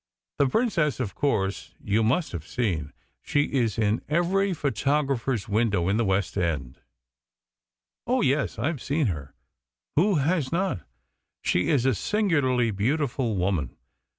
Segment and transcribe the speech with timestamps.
[0.39, 2.91] The Princess, of course, you must have seen.
[3.21, 6.79] She is in every photographer's window in the West End."
[8.07, 9.35] "Oh yes, I have seen her.
[9.95, 10.79] Who has not?
[11.43, 13.77] She is a singularly beautiful woman.